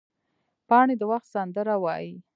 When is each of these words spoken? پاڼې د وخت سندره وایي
پاڼې 0.67 0.95
د 0.99 1.03
وخت 1.11 1.27
سندره 1.35 1.75
وایي 1.83 2.13